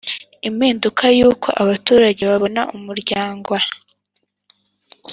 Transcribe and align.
impinduka 0.47 1.03
y 1.17 1.21
uko 1.29 1.47
abaturage 1.61 2.21
babona 2.31 2.61
umuryango 2.77 3.51